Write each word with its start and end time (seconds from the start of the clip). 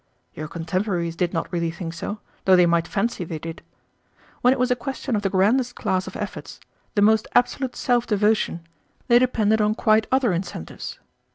Your 0.33 0.47
contemporaries 0.47 1.15
did 1.15 1.31
not 1.31 1.53
really 1.53 1.69
think 1.69 1.93
so, 1.93 2.21
though 2.45 2.55
they 2.55 2.65
might 2.65 2.87
fancy 2.87 3.23
they 3.23 3.37
did. 3.37 3.61
When 4.41 4.51
it 4.51 4.57
was 4.57 4.71
a 4.71 4.75
question 4.75 5.15
of 5.15 5.21
the 5.21 5.29
grandest 5.29 5.75
class 5.75 6.07
of 6.07 6.15
efforts, 6.15 6.59
the 6.95 7.03
most 7.03 7.27
absolute 7.35 7.75
self 7.75 8.07
devotion, 8.07 8.61
they 9.09 9.19
depended 9.19 9.61
on 9.61 9.75
quite 9.75 10.07
other 10.11 10.33
incentives. 10.33 10.97